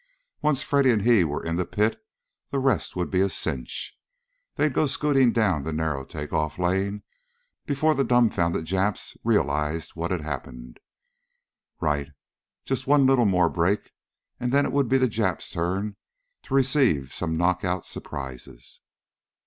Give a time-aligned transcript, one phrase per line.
[0.41, 2.03] Once Freddy and he were in the pit
[2.49, 3.95] the rest would be a cinch.
[4.55, 7.03] They'd go scooting down that narrow take off lane
[7.67, 10.79] before the dumbfounded Japs realized what had happened.
[11.79, 12.09] Right!
[12.65, 13.91] Just one little more break,
[14.39, 15.97] and then it would be the Japs' turn
[16.41, 18.81] to receive some knockout surprises.